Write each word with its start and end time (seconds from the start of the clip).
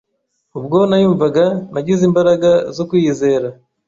ubwo 0.57 0.77
nayumvaga, 0.89 1.45
nagize 1.73 2.03
imbaraga 2.09 2.51
zo 2.75 2.83
kwiyizera 2.89 3.47